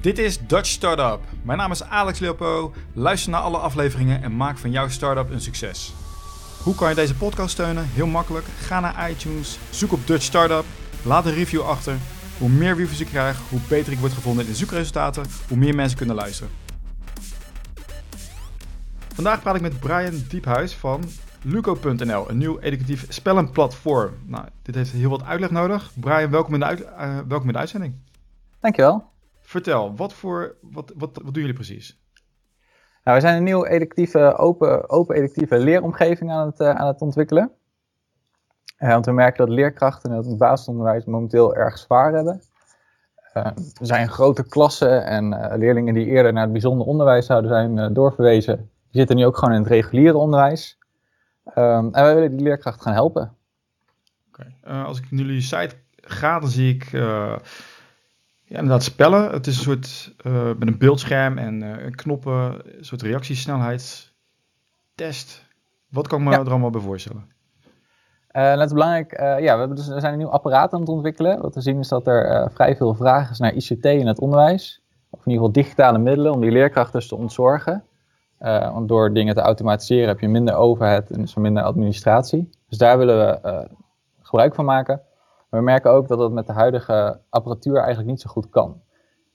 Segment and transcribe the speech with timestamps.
[0.00, 1.20] Dit is Dutch Startup.
[1.42, 2.72] Mijn naam is Alex Leopo.
[2.92, 5.94] Luister naar alle afleveringen en maak van jouw startup een succes.
[6.62, 7.84] Hoe kan je deze podcast steunen?
[7.84, 8.44] Heel makkelijk.
[8.44, 10.64] Ga naar iTunes, zoek op Dutch Startup,
[11.04, 11.96] laat een review achter.
[12.38, 15.74] Hoe meer reviews ik krijg, hoe beter ik word gevonden in de zoekresultaten, hoe meer
[15.74, 16.52] mensen kunnen luisteren.
[19.14, 21.04] Vandaag praat ik met Brian Diephuis van
[21.42, 24.14] Luco.nl, een nieuw educatief spellenplatform.
[24.26, 25.90] Nou, dit heeft heel wat uitleg nodig.
[25.94, 27.94] Brian, welkom in de, uh, welkom in de uitzending.
[28.60, 29.10] Dankjewel.
[29.50, 32.00] Vertel, wat, voor, wat, wat, wat doen jullie precies?
[33.04, 37.00] Nou, we zijn een nieuwe educatieve, open, open educatieve leeromgeving aan het, uh, aan het
[37.00, 37.50] ontwikkelen.
[38.78, 42.42] Uh, want we merken dat leerkrachten in het basisonderwijs momenteel erg zwaar hebben.
[43.34, 47.92] Uh, er zijn grote klassen en leerlingen die eerder naar het bijzonder onderwijs zouden zijn
[47.92, 48.56] doorverwezen.
[48.56, 50.78] Die zitten nu ook gewoon in het reguliere onderwijs.
[51.44, 53.36] Um, en wij willen die leerkrachten gaan helpen.
[54.28, 54.82] Okay.
[54.82, 56.92] als ik naar jullie site ga, dan zie ik
[58.50, 59.30] ja, inderdaad, spellen.
[59.30, 65.48] Het is een soort uh, met een beeldscherm en uh, knoppen, een soort reactiesnelheidstest.
[65.88, 66.38] Wat kan ik me ja.
[66.38, 67.28] er allemaal bij voorstellen?
[68.32, 71.40] Uh, net belangrijk, ja, we, hebben dus, we zijn een nieuw apparaat aan het ontwikkelen.
[71.40, 74.82] Wat we zien is dat er vrij veel vraag is naar ICT in het onderwijs.
[75.10, 77.84] Of in ieder geval digitale middelen om die leerkrachten dus te ontzorgen.
[78.38, 82.50] want door dingen te automatiseren heb je minder overhead en dus minder administratie.
[82.68, 83.68] Dus daar willen we
[84.20, 85.02] gebruik van maken.
[85.50, 88.80] Maar we merken ook dat het met de huidige apparatuur eigenlijk niet zo goed kan.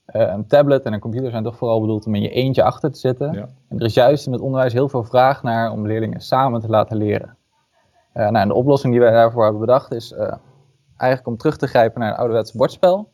[0.08, 2.92] Uh, een tablet en een computer zijn toch vooral bedoeld om in je eentje achter
[2.92, 3.34] te zitten.
[3.34, 3.50] Ja.
[3.70, 6.68] En er is juist in het onderwijs heel veel vraag naar om leerlingen samen te
[6.68, 7.38] laten leren.
[8.14, 10.34] Uh, nou, en de oplossing die wij daarvoor hebben bedacht is uh,
[10.98, 13.12] eigenlijk om terug te grijpen naar een ouderwetse bordspel.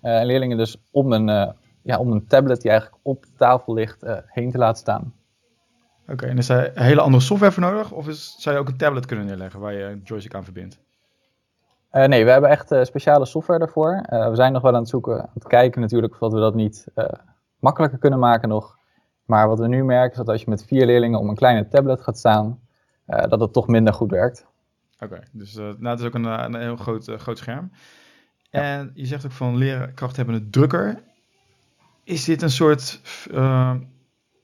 [0.00, 4.04] en leerlingen dus om een, ja, om een tablet die eigenlijk op de tafel ligt
[4.26, 5.14] heen te laten staan.
[6.08, 7.92] Oké, en is er een hele andere software voor nodig?
[7.92, 10.80] Of is, zou je ook een tablet kunnen neerleggen waar je een joystick aan verbindt?
[11.92, 14.06] Uh, nee, we hebben echt uh, speciale software daarvoor.
[14.10, 16.54] Uh, we zijn nog wel aan het zoeken, aan het kijken natuurlijk of we dat
[16.54, 16.86] niet
[17.58, 18.78] makkelijker kunnen maken nog.
[19.24, 21.68] Maar wat we nu merken is dat als je met vier leerlingen om een kleine
[21.68, 22.60] tablet gaat staan,
[23.06, 24.46] dat het toch minder goed werkt.
[24.94, 27.70] Oké, okay, dus nou, het is ook een, een heel groot, groot scherm.
[28.42, 28.60] Ja.
[28.60, 31.02] En je zegt ook van leerkrachten hebben het drukker.
[32.04, 33.00] Is dit een soort,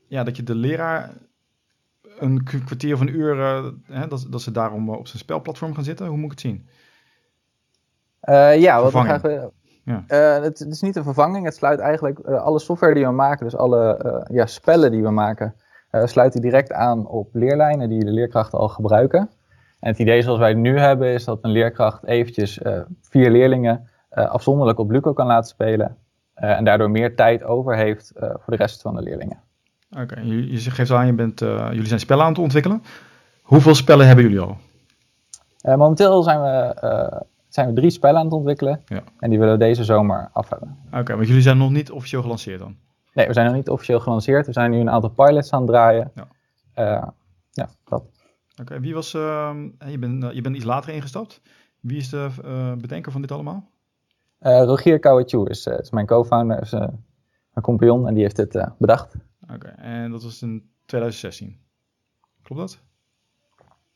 [0.08, 1.12] ja, dat je de leraar
[2.18, 3.36] een kwartier of een uur,
[3.84, 6.06] hè, dat, dat ze daarom op zijn spelplatform gaan zitten?
[6.06, 6.68] Hoe moet ik het zien?
[8.26, 9.22] Uh, ja, wat we graag
[9.84, 10.04] ja.
[10.08, 13.10] Uh, het, het, is niet een vervanging, het sluit eigenlijk uh, alle software die we
[13.10, 15.54] maken, dus alle ja, spellen die we maken,
[15.90, 19.30] sluiten direct aan op leerlijnen die de leerkrachten al gebruiken.
[19.80, 22.60] En het idee zoals wij het nu hebben is dat een leerkracht eventjes
[23.02, 25.96] vier leerlingen afzonderlijk op Luco kan laten spelen
[26.34, 29.40] en daardoor meer tijd over heeft voor de rest van de leerlingen.
[29.90, 30.24] Oké, okay.
[30.24, 32.82] je, je geeft aan, je bent, jullie zijn spellen aan het ontwikkelen.
[33.42, 34.56] Hoeveel spellen hebben jullie al?
[35.76, 36.74] momenteel zijn we
[37.48, 38.82] zijn we drie spellen aan het ontwikkelen.
[38.86, 39.02] Ja.
[39.18, 40.78] En die willen we deze zomer af hebben.
[40.86, 42.76] Oké, okay, maar jullie zijn nog niet officieel gelanceerd dan?
[43.12, 44.46] Nee, we zijn nog niet officieel gelanceerd.
[44.46, 46.12] We zijn nu een aantal pilots aan het draaien.
[46.14, 46.28] Ja,
[46.78, 47.08] uh,
[47.50, 48.00] ja dat.
[48.00, 49.54] Oké, okay, wie was, uh,
[49.86, 51.40] je, bent, uh, je bent iets later ingestapt.
[51.80, 53.70] Wie is de eh, bedenker van dit allemaal?
[54.38, 59.14] Rogier Kouatjou is, is mijn co-founder, is mijn compagnon en die heeft dit bedacht.
[59.54, 61.58] Oké, en dat was in 2016.
[62.42, 62.80] Klopt dat?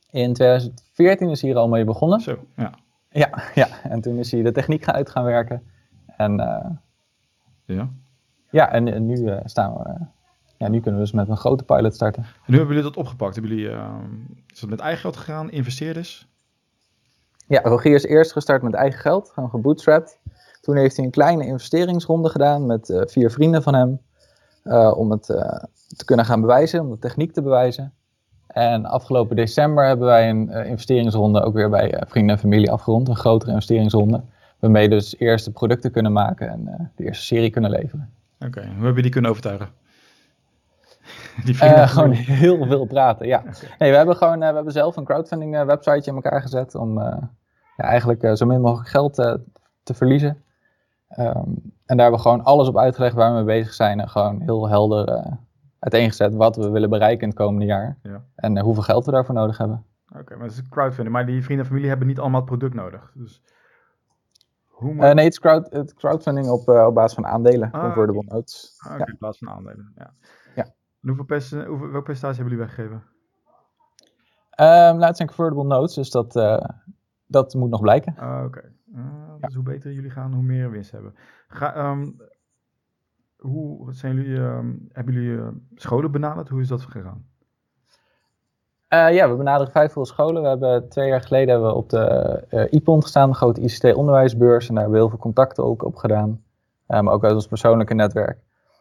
[0.09, 2.21] In 2014 is hier al mee begonnen.
[2.21, 2.73] Zo, ja.
[3.13, 5.63] Ja, ja, en toen is hij de techniek uit gaan werken.
[6.17, 6.65] En, uh,
[7.65, 7.89] ja.
[8.49, 9.89] Ja, en, en nu uh, staan we.
[9.89, 10.07] Uh,
[10.57, 12.23] ja, nu kunnen we dus met een grote pilot starten.
[12.23, 13.35] En nu hebben jullie dat opgepakt.
[13.35, 13.75] Hebben jullie,
[14.47, 16.27] is dat met eigen geld gegaan, investeerders?
[17.47, 20.19] Ja, Rogier is eerst gestart met eigen geld, gewoon gebootstrapped.
[20.61, 24.01] Toen heeft hij een kleine investeringsronde gedaan met vier vrienden van hem.
[24.93, 25.25] om het
[25.97, 27.93] te kunnen gaan bewijzen, om de techniek te bewijzen.
[28.51, 32.71] En afgelopen december hebben wij een uh, investeringsronde ook weer bij uh, vrienden en familie
[32.71, 33.07] afgerond.
[33.07, 34.21] Een grotere investeringsronde.
[34.59, 38.09] Waarmee we dus eerste producten kunnen maken en uh, de eerste serie kunnen leveren.
[38.45, 39.69] Oké, hoe heb je die kunnen overtuigen?
[41.45, 43.39] die vrienden gewoon heel veel praten, ja.
[43.39, 43.53] Okay.
[43.77, 47.29] Nee, we hebben gewoon we hebben zelf een crowdfunding websiteje in elkaar gezet om ja,
[47.77, 49.13] eigenlijk zo min mogelijk geld
[49.83, 50.43] te verliezen.
[51.17, 53.99] Um, en daar hebben we gewoon alles op uitgelegd waar we mee bezig zijn.
[53.99, 55.23] En gewoon heel helder
[55.81, 57.97] uiteengezet wat we willen bereiken in het komende jaar.
[58.03, 58.23] Ja.
[58.35, 59.85] En uh, hoeveel geld we daarvoor nodig hebben.
[60.19, 61.15] Oké, maar het is crowdfunding.
[61.15, 63.11] Maar die vrienden en familie hebben niet allemaal het product nodig.
[63.13, 63.43] Dus
[64.67, 67.71] hoe uh, nee, het is crowd, het crowdfunding op, uh, op basis van aandelen.
[67.71, 68.37] Ah, convertible okay.
[68.37, 68.75] notes.
[68.77, 69.13] Ah, okay, ja.
[69.13, 70.13] op basis van aandelen, ja.
[70.55, 70.63] ja.
[70.63, 73.03] En hoeveel, pers hoeveel welke percentage hebben jullie weggegeven?
[74.59, 76.33] Um, nou, het zijn convertible notes, dus dat,
[77.25, 78.15] dat moet nog blijken.
[78.17, 78.45] Ah, Oké.
[78.45, 79.39] Okay.
[79.39, 81.15] dus hoe beter jullie gaan, hoe meer winst hebben.
[81.47, 82.15] Ga, um,
[83.41, 84.59] hoe zijn jullie, uh,
[84.91, 86.49] hebben jullie uh, scholen benaderd?
[86.49, 87.25] Hoe is dat gegaan?
[88.89, 90.41] Uh, ja, we benaderen vijf veel scholen.
[90.41, 94.67] We hebben twee jaar geleden hebben we op de uh, IPON gestaan, de grote ICT-onderwijsbeurs.
[94.67, 96.43] En daar hebben we heel veel contacten ook op gedaan.
[96.87, 98.37] maar ook uit ons persoonlijke netwerk.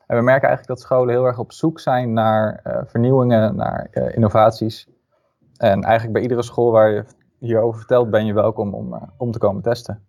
[0.07, 4.89] En we merken eigenlijk dat scholen heel erg op zoek zijn naar vernieuwingen, naar innovaties.
[5.57, 7.05] En eigenlijk bij iedere school waar je
[7.39, 10.03] hierover vertelt, ben je welkom om, om te komen testen.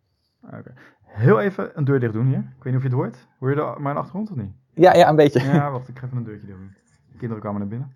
[0.45, 0.74] Okay.
[1.11, 2.37] Heel even een deur dicht doen hier.
[2.37, 3.27] Ik weet niet of je het hoort.
[3.39, 4.53] Hoor je de, mijn achtergrond of niet?
[4.73, 5.43] Ja, ja, een beetje.
[5.43, 6.75] Ja, wacht, ik ga even een deurtje doen.
[7.11, 7.95] De kinderen kwamen naar binnen.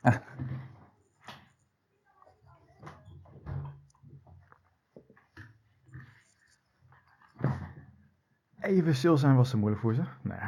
[0.00, 0.14] Ah.
[8.60, 10.02] Even stil zijn was te moeilijk voor ze.
[10.22, 10.38] Nee.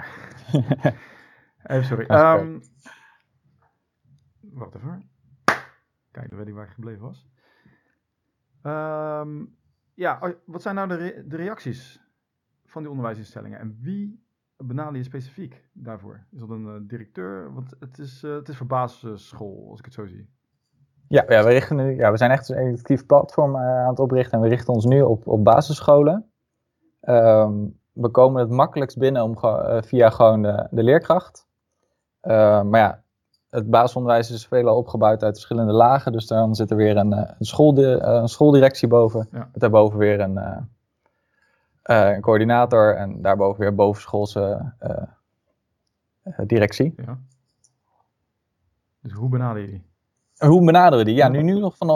[1.62, 2.04] even sorry.
[2.08, 2.60] Um,
[4.40, 5.10] wacht even.
[6.10, 7.28] Kijk, dan weet ik waar ik gebleven was.
[8.62, 9.58] Um,
[10.00, 12.00] ja, wat zijn nou de, reacties
[12.64, 13.58] van die onderwijsinstellingen?
[13.58, 14.24] En wie
[14.56, 16.24] benaderen je specifiek daarvoor?
[16.30, 17.54] Is dat een uh, directeur?
[17.54, 20.28] Want het is, uh, het is voor basisschool, als ik het zo zie.
[21.08, 23.98] Ja, ja, we, richten nu, ja we zijn echt een educatief platform uh, aan het
[23.98, 26.30] oprichten en we richten ons nu op, op basisscholen.
[27.00, 29.38] Um, we komen het makkelijkst binnen om,
[29.82, 31.46] via gewoon de, de leerkracht.
[32.20, 33.02] maar ja,
[33.50, 36.12] het basisonderwijs is veelal opgebouwd uit verschillende lagen.
[36.12, 39.28] Dus dan zit er weer een, een, een schooldirectie boven.
[39.32, 39.38] Ja.
[39.38, 46.94] Met daarboven weer een, uh, een coördinator en daarboven weer bovenschoolse uh, directie.
[46.96, 47.18] Ja.
[49.02, 49.88] Dus hoe benaderen jullie?
[50.36, 51.14] Hoe benaderen we die?
[51.14, 51.88] Ja, nu, nu nog van,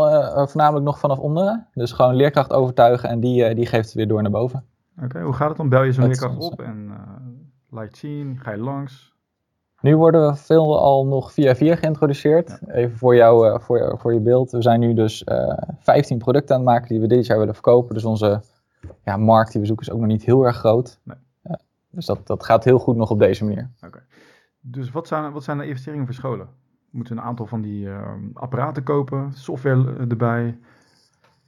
[0.49, 1.69] voornamelijk nog vanaf onderen.
[1.75, 4.65] Dus gewoon leerkracht overtuigen en die, die geeft het weer door naar boven.
[5.03, 5.69] Oké, hoe gaat het dan?
[5.69, 6.93] Bel je zo'n leerkracht op en
[7.71, 8.39] laat zien?
[8.41, 9.14] Ga je langs?
[9.85, 12.59] Nu worden we veel al nog via via geïntroduceerd.
[12.67, 14.51] Even voor, jou, voor, voor je beeld.
[14.51, 15.27] We zijn nu dus
[15.79, 17.95] 15 producten aan het maken die we dit jaar willen verkopen.
[17.95, 18.41] Dus onze
[19.05, 20.99] ja, markt die we zoeken is ook nog niet heel erg groot.
[21.03, 21.17] Nee.
[21.91, 23.71] dus dat, dat gaat heel goed nog op deze manier.
[23.87, 24.03] Oké.
[24.61, 26.49] Dus wat zijn, wat zijn de investeringen voor scholen?
[26.91, 30.59] Moeten we een aantal van die uh, apparaten kopen, software erbij?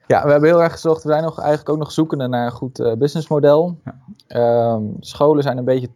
[0.07, 1.03] Ja, we hebben heel erg gezocht.
[1.03, 3.79] We zijn nog, eigenlijk ook nog zoekende naar een goed uh, businessmodel.
[3.85, 4.01] Ja.
[4.27, 5.89] Ehm, scholen zijn een beetje,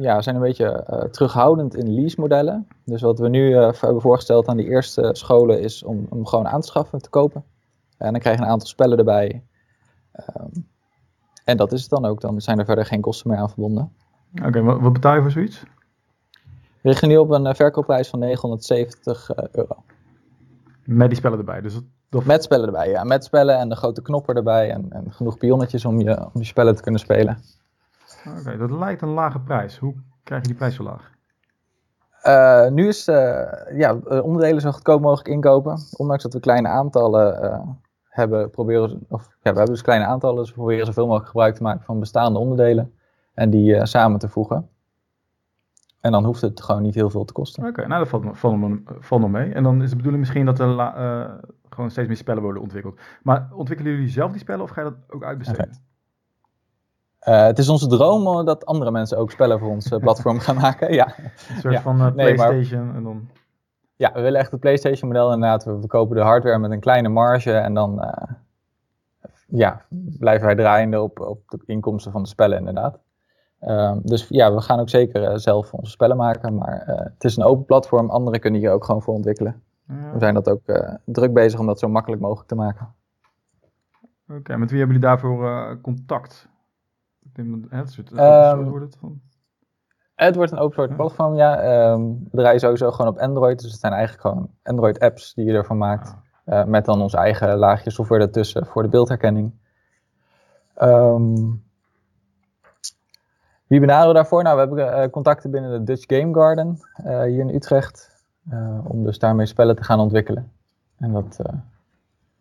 [0.00, 2.68] ja, zijn een beetje uh, terughoudend in lease-modellen.
[2.84, 6.60] Dus wat we nu hebben voorgesteld aan die eerste scholen is om, om gewoon aan
[6.60, 7.44] te schaffen, te kopen.
[7.98, 9.42] En dan krijg je een aantal spellen erbij.
[10.36, 10.68] Um,
[11.44, 12.20] en dat is het dan ook.
[12.20, 13.92] Dan zijn er verder geen kosten meer aan verbonden.
[14.44, 15.62] Oké, wat, wat, betaal je voor zoiets?
[16.80, 19.76] We liggen nu op een uh, verkoopprijs van 970 uh, euro.
[20.84, 21.60] Met die spellen erbij?
[21.60, 22.24] Dus dat...
[22.24, 23.04] Met spellen erbij, ja.
[23.04, 24.70] Met spellen en de grote knoppen erbij.
[24.70, 27.38] En, en genoeg pionnetjes om je, om je spellen te kunnen spelen.
[28.38, 29.78] Oké, dat lijkt een lage prijs.
[29.78, 31.10] Hoe krijg je die prijs zo laag?
[32.24, 33.42] Uh, nu is uh,
[33.72, 35.78] ja, onderdelen zo goedkoop mogelijk inkopen.
[35.96, 40.48] Ondanks dat we kleine aantallen hebben, proberen, of, ja, we hebben dus kleine aantallen, dus
[40.48, 42.94] we proberen zoveel mogelijk gebruik te maken van bestaande onderdelen
[43.34, 44.68] en die samen te voegen.
[46.00, 47.66] En dan hoeft het gewoon niet heel veel te kosten.
[47.66, 49.52] Oké, nou dat valt, valt, valt nog mee.
[49.52, 50.68] En dan is de bedoeling misschien dat er
[51.68, 53.00] gewoon steeds meer spellen worden ontwikkeld.
[53.22, 55.88] Maar ontwikkelen jullie zelf die spellen of ga je dat ook uitbesteden?
[57.28, 60.92] Uh, het is onze droom dat andere mensen ook spellen voor ons platform gaan maken.
[60.92, 61.14] Ja.
[61.18, 62.96] Een soort van PlayStation maar...
[62.96, 63.28] en dan...
[63.96, 65.64] Ja, we willen echt het PlayStation model inderdaad.
[65.64, 68.36] We verkopen de hardware met een kleine marge en dan uh,
[69.46, 69.84] ja,
[70.18, 72.98] blijven wij draaiende op, op de inkomsten van de spellen inderdaad.
[73.60, 77.44] Uh, dus ja, we gaan ook zeker zelf onze spellen maken, maar het is een
[77.44, 78.10] open platform.
[78.10, 79.62] Anderen kunnen hier ook gewoon voor ontwikkelen.
[79.88, 80.12] Ja.
[80.12, 80.62] We zijn dat ook
[81.04, 82.94] druk bezig om dat zo makkelijk mogelijk te maken.
[84.28, 86.49] Oké, met wie hebben jullie daarvoor contact?
[87.68, 89.20] Het soort, um, wordt het van?
[90.14, 91.90] Het wordt een open source platform, ja.
[91.92, 93.60] Um, we draaien sowieso gewoon op Android.
[93.60, 96.16] Dus het zijn eigenlijk gewoon Android apps die je ervan maakt.
[96.46, 99.52] Uh, met dan ons eigen laagje software ertussen voor de beeldherkenning.
[100.82, 101.64] Um,
[103.66, 104.42] wie benaderen we daarvoor?
[104.42, 108.24] Nou, we hebben uh, contacten binnen de Dutch Game Garden uh, hier in Utrecht.
[108.84, 110.52] om dus daarmee spellen te gaan ontwikkelen.
[110.98, 111.40] En dat...
[111.40, 111.62] Oké,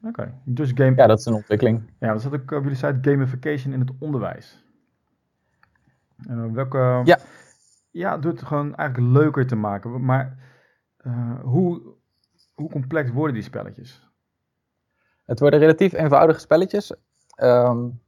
[0.08, 0.34] okay.
[0.44, 0.96] Dutch Game...
[0.96, 1.92] Ja, dat is een ontwikkeling.
[2.00, 4.64] Ja, dat zat ook op jullie site gamification in het onderwijs.
[6.54, 7.02] Welke...
[7.04, 7.18] Ja
[7.92, 10.06] ja, door het gewoon eigenlijk leuker te maken.
[10.06, 10.38] Maar
[11.08, 11.82] uh, hoe,
[12.54, 14.08] hoe complex worden die spelletjes?
[15.26, 16.94] Het worden relatief eenvoudige spelletjes.
[17.42, 18.02] Um,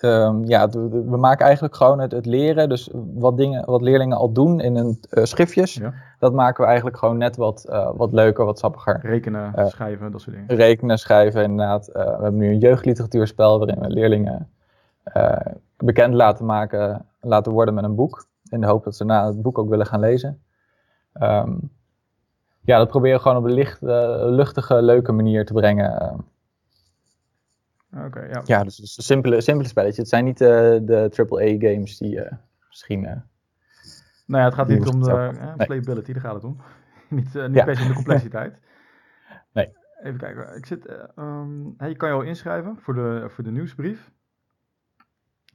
[0.00, 2.68] um, ja, we maken eigenlijk gewoon het, het, leren.
[2.68, 5.94] Dus wat, dingen, wat leerlingen al doen in een uh, schriftjes, ja.
[6.18, 9.00] dat maken we eigenlijk gewoon net wat, uh, wat leuker, wat sappiger.
[9.02, 10.56] Rekenen, schrijven, dat soort dingen.
[10.56, 11.86] Rekenen, schrijven, inderdaad.
[11.86, 14.50] we hebben nu een jeugdliteratuurspel waarin we leerlingen
[15.78, 18.26] bekend laten maken, laten worden met een boek.
[18.50, 20.42] In de hoop dat ze na het boek ook willen gaan lezen.
[21.14, 21.70] Um,
[22.60, 23.88] ja, dat proberen we gewoon op een licht, uh,
[24.24, 26.24] luchtige, leuke manier te brengen.
[27.96, 28.42] Oké, ja.
[28.44, 29.96] Ja, dus, dus simpele, simpele spelletjes.
[29.96, 30.48] Het zijn niet uh,
[30.82, 32.32] de AAA-games die uh,
[32.68, 33.00] misschien...
[33.00, 33.22] nou
[34.26, 35.66] ja, het gaat niet om de nee.
[35.66, 36.56] playability, daar gaat het om.
[37.08, 37.64] niet niet ja.
[37.64, 38.58] per se om de complexiteit.
[39.52, 39.72] nee.
[40.02, 44.10] Even kijken, ik zit, um, je kan je al inschrijven voor de, voor de nieuwsbrief.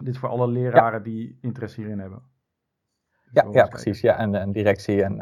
[0.04, 2.22] Dit voor alle leraren die interesse hierin hebben.
[3.32, 4.02] Ja, ja precies.
[4.02, 5.14] Ja, en, en directie en...
[5.14, 5.20] Uh,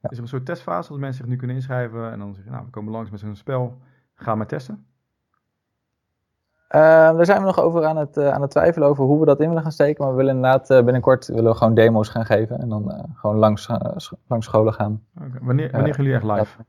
[0.00, 0.10] ja.
[0.10, 2.64] Is er een soort testfase als mensen zich nu kunnen inschrijven en dan zeggen, nou,
[2.64, 3.78] we komen langs met zo'n spel,
[4.14, 4.86] gaan we testen?
[6.74, 9.26] Uh, daar zijn we nog over aan het, uh, aan het twijfelen over hoe we
[9.26, 10.04] dat in willen gaan steken.
[10.04, 12.58] Maar we willen inderdaad binnenkort willen we gewoon demo's gaan geven.
[12.60, 13.70] En dan gewoon langs,
[14.26, 15.04] langs scholen gaan.
[15.16, 15.40] Okay.
[15.40, 16.64] Wanneer, wanneer gaan jullie echt live?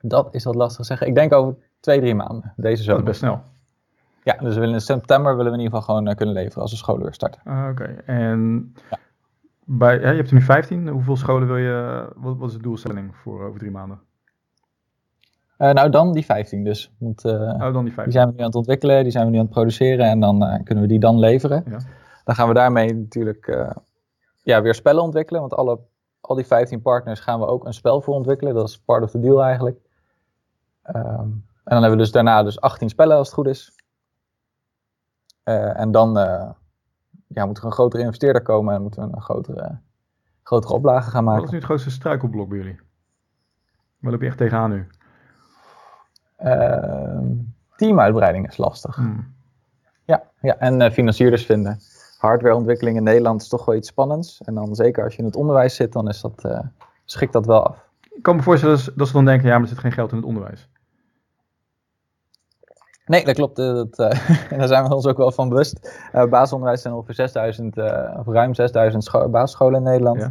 [0.00, 1.06] Dat is wat lastig te zeggen.
[1.06, 2.52] Ik denk over twee, drie maanden.
[2.56, 3.04] Deze zomer.
[3.04, 3.52] Dat is best snel.
[4.24, 6.70] Ja, dus we willen in september willen we in ieder geval gewoon kunnen leveren als
[6.70, 7.40] de scholen weer starten.
[7.44, 8.98] Ah, oké, en ja.
[9.64, 10.88] bij, ja, je hebt er nu 15.
[10.88, 14.00] Hoeveel scholen wil je, wat, wat is de doelstelling voor over drie maanden?
[15.58, 16.94] Uh, nou, dan die 15 dus.
[16.98, 18.04] Want, uh, oh, dan die 15.
[18.04, 20.20] Die zijn we nu aan het ontwikkelen, die zijn we nu aan het produceren en
[20.20, 21.64] dan uh, kunnen we die dan leveren.
[21.68, 21.78] Ja.
[22.24, 23.72] Dan gaan we daarmee natuurlijk
[24.42, 25.78] ja, weer spellen ontwikkelen, want alle,
[26.20, 28.54] al die 15 partners gaan we ook een spel voor ontwikkelen.
[28.54, 29.78] Dat is part of the deal eigenlijk.
[30.96, 33.73] Um, en dan hebben we dus daarna dus 18 spellen als het goed is.
[35.44, 36.14] En dan
[37.26, 39.78] ja, moet er een grotere investeerder komen en moeten we een grotere,
[40.42, 41.40] grotere oplage gaan maken.
[41.40, 42.80] Wat is nu het grootste struikelblok bij jullie?
[43.98, 44.86] Waar loop je echt tegenaan nu?
[46.44, 47.18] Uh,
[47.76, 48.96] teamuitbreiding is lastig.
[48.96, 49.34] Hmm.
[50.04, 51.78] Ja, ja, en uh, financierders vinden.
[52.18, 54.40] Hardwareontwikkeling in Nederland is toch wel iets spannends.
[54.42, 56.48] En dan zeker als je in het onderwijs zit, dan is dat,
[57.04, 57.88] schikt dat wel af.
[58.10, 60.16] Ik kan me voorstellen dat ze dan denken, ja, maar er zit geen geld in
[60.16, 60.68] het onderwijs.
[63.06, 63.56] Nee, dat klopt.
[63.56, 66.00] Dat, en daar zijn we ons ook wel van bewust.
[66.30, 67.76] basisonderwijs zijn ongeveer 6000,
[68.18, 70.30] of ruim 6000 basisscholen in Nederland.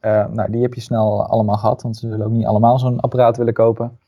[0.00, 0.28] Ja.
[0.32, 3.36] nou, die heb je snel allemaal gehad, want ze zullen ook niet allemaal zo'n apparaat
[3.36, 3.98] willen kopen.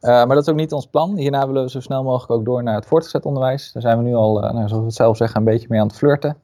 [0.00, 1.16] Uh, maar dat is ook niet ons plan.
[1.16, 3.72] Hierna willen we zo snel mogelijk ook door naar het voortgezet onderwijs.
[3.72, 5.80] Daar zijn we nu al, uh, nou, zoals we het zelf zeggen, een beetje mee
[5.80, 6.36] aan het flirten.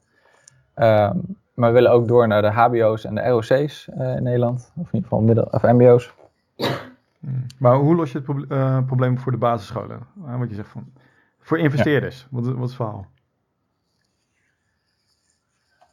[0.76, 1.10] Uh,
[1.54, 4.72] maar we willen ook door naar de HBO's en de ROC's eh, in Nederland.
[4.76, 6.14] Of in ieder geval middel, of MBO's.
[7.20, 7.46] Hmm.
[7.58, 9.98] Maar hoe los je het proble probleem voor de basisscholen?
[10.38, 10.84] wat je zegt van,
[11.44, 12.26] voor investeerders, ja.
[12.30, 13.06] wat, wat is het verhaal?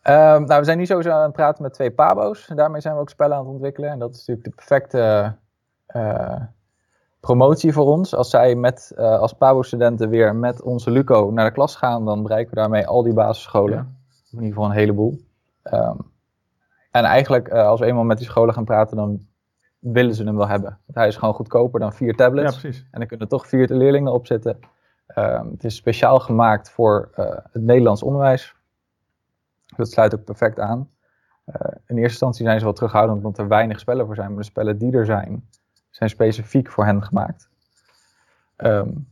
[0.02, 2.48] Ehm, nou, we zijn nu sowieso aan het praten met twee PABO's.
[2.48, 3.90] En daarmee zijn we ook spellen aan het ontwikkelen.
[3.90, 5.36] En dat is natuurlijk de perfecte
[7.20, 8.16] promotie voor ons.
[8.16, 12.24] Als zij met, uh, als PABO-studenten weer met onze Luco naar de klas gaan, dan
[12.24, 13.74] bereiken we daarmee al die basisscholen.
[13.74, 13.88] Ja.
[14.32, 15.20] In ieder geval een heleboel.
[15.64, 16.12] Um,
[16.92, 19.26] en eigenlijk, uh, als we eenmaal met die scholen gaan praten, dan
[19.80, 20.70] willen ze hem wel hebben.
[20.86, 22.56] Want hij is gewoon goedkoper dan vier tablets.
[22.56, 22.80] Ja, precies.
[22.92, 24.60] En dan kunnen er toch vier leerlingen op zitten.
[25.16, 28.56] Um, het is speciaal gemaakt voor uh, het Nederlands onderwijs.
[29.76, 30.90] Dat sluit ook perfect aan.
[31.86, 34.28] in eerste instantie zijn ze wel terughoudend omdat er weinig spellen voor zijn.
[34.28, 35.48] Maar de spellen die er zijn,
[35.90, 37.50] zijn specifiek voor hen gemaakt.
[38.58, 39.08] Um,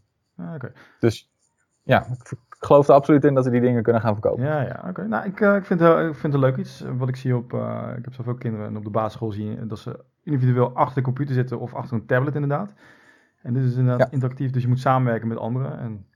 [0.99, 1.31] Dus
[1.83, 2.05] ja,
[2.59, 4.43] ik geloof er absoluut in dat we die dingen kunnen gaan verkopen.
[4.43, 5.07] Ja, ja, oké.
[5.07, 6.83] Nou, ik, uh, ik, vind het, ik vind het leuk iets.
[6.97, 9.65] Wat ik zie op, uh, ik heb zoveel kinderen en op de basisschool zie je
[9.65, 12.71] dat ze individueel achter de computer zitten of achter een tablet inderdaad.
[13.41, 14.13] En dit is inderdaad ja.
[14.13, 15.79] interactief, dus je moet samenwerken met anderen.
[15.79, 16.07] En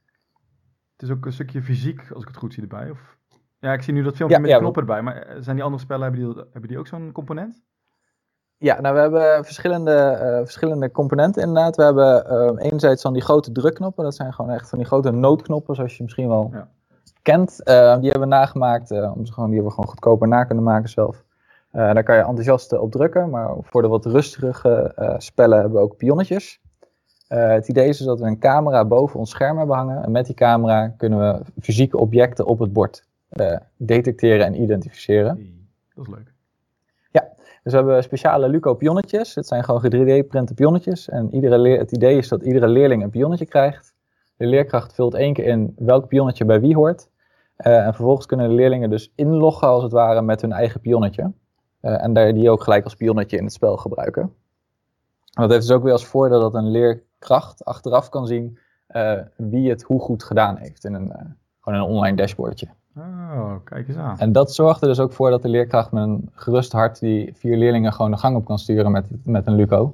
[0.94, 2.90] het is ook een stukje fysiek, als ik het goed zie erbij.
[2.90, 3.18] Of,
[3.60, 5.84] ja, ik zie nu dat filmpje ja, met knoppen erbij, maar eh, zijn die andere
[5.84, 7.64] spellen, hebben die, hebben die ook zo'n component?
[8.58, 11.76] Ja, nou we hebben verschillende, uh, verschillende componenten inderdaad.
[11.76, 14.04] We hebben uh, enerzijds van die grote drukknoppen.
[14.04, 16.68] Dat zijn gewoon echt van die grote noodknoppen, zoals je misschien wel ja.
[17.22, 17.62] kent.
[17.64, 18.92] Uh, die hebben we nagemaakt.
[18.92, 21.24] om ze gewoon, die hebben we gewoon goedkoper na kunnen maken zelf.
[21.72, 23.30] daar kan je enthousiast op drukken.
[23.30, 26.63] Maar voor de wat rustige spellen hebben we ook pionnetjes.
[27.40, 30.04] Het idee is dus dat we een camera boven ons scherm hebben hangen.
[30.04, 33.06] En met die camera kunnen we fysieke objecten op het bord
[33.78, 35.36] detecteren en identificeren.
[35.96, 36.34] Dat is leuk.
[37.64, 39.36] Dus we hebben speciale Luco-pionnetjes.
[39.36, 41.10] Het zijn gewoon 3D-printe pionnetjes.
[41.10, 43.94] En iedere het idee is dat iedere leerling een pionnetje krijgt.
[44.38, 47.10] De leerkracht vult één keer in welk pionnetje bij wie hoort.
[47.58, 51.32] Uh, en vervolgens kunnen de leerlingen dus inloggen als het ware met hun eigen pionnetje.
[51.82, 54.34] En daar die ook gelijk als pionnetje in het spel gebruiken.
[55.34, 58.58] Dat heeft dus ook weer als voordeel dat een leerkracht achteraf kan zien
[58.90, 62.68] uh, wie het hoe goed gedaan heeft in een, gewoon een online dashboardje.
[62.98, 64.20] Oh, kijk eens aan.
[64.20, 67.34] En dat zorgt er dus ook voor dat de leerkracht met een gerust hart die
[67.36, 69.94] vier leerlingen gewoon de gang op kan sturen met, met een Luco.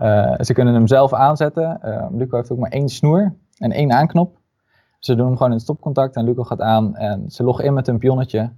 [0.00, 1.80] uh, ze kunnen hem zelf aanzetten.
[2.12, 4.36] Luco heeft ook maar één snoer en één aanknop.
[4.98, 7.88] Ze doen hem gewoon in stopcontact en Luco gaat aan en ze loggen in met
[7.88, 8.52] een pionnetje,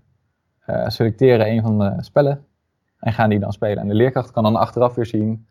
[0.87, 2.45] selecteren een van de spellen
[2.99, 3.79] en gaan die dan spelen.
[3.79, 5.47] En de leerkracht kan dan achteraf weer zien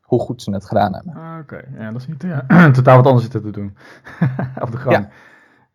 [0.00, 1.14] hoe goed ze het gedaan hebben.
[1.14, 3.76] Ah, Oké, ja, dat is niet ja, totaal wat anders zitten te doen.
[4.64, 4.96] op de gang.
[4.96, 5.08] Ja.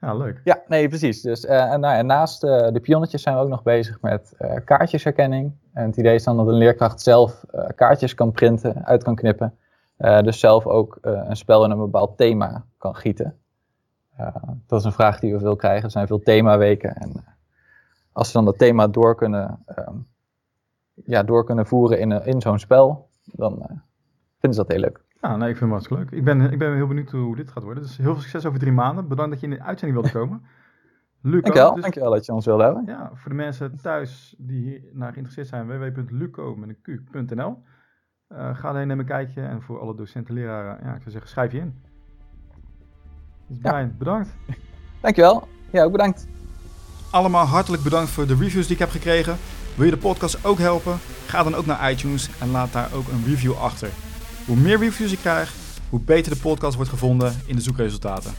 [0.01, 0.41] Ja, leuk.
[0.43, 1.21] Ja, nee, precies.
[1.21, 4.33] Dus, uh, en, nou, en naast uh, de pionnetjes zijn we ook nog bezig met
[4.65, 5.51] kaartjesherkenning.
[5.73, 7.45] En het idee is dan dat een leerkracht zelf
[7.75, 9.57] kaartjes kan printen, uit kan knippen.
[9.97, 13.37] dus zelf ook een spel in een bepaald thema kan gieten.
[14.67, 15.83] dat is een vraag die we veel krijgen.
[15.83, 16.95] Er zijn veel themaweken.
[16.95, 17.11] En
[18.11, 19.65] als ze dan dat thema door kunnen,
[21.05, 23.57] ja, door kunnen voeren in, in zo'n spel, dan
[24.39, 25.03] vinden ze dat heel leuk.
[25.21, 26.11] Ja, nee, ik vind het hartstikke leuk.
[26.11, 27.83] Ik ben, ik ben heel benieuwd hoe dit gaat worden.
[27.83, 29.07] Dus heel veel succes over drie maanden.
[29.07, 30.41] Bedankt dat je in de uitzending wilde komen.
[31.21, 32.83] Luco, Dankjewel, dus- dankjewel dat je ons wilde hebben.
[32.85, 37.63] Ja, voor de mensen thuis die hier naar geïnteresseerd zijn, www.luco met een q.nl.
[38.27, 41.11] Eh, ga alleen neem een kijkje en voor alle docenten en leraren, ja, ik zou
[41.11, 41.73] zeggen, schrijf je in.
[43.47, 43.71] Dus Ja.
[43.71, 44.35] Brian, bedankt.
[45.01, 45.47] Dankjewel.
[45.71, 46.27] Ja, ook bedankt.
[47.11, 49.35] Allemaal hartelijk bedankt voor de reviews die ik heb gekregen.
[49.75, 50.99] Wil je de podcast ook helpen?
[51.25, 53.89] Ga dan ook naar iTunes en laat daar ook een review achter.
[54.45, 55.53] Hoe meer reviews ik krijg,
[55.89, 58.33] hoe beter de podcast wordt gevonden in de zoekresultaten.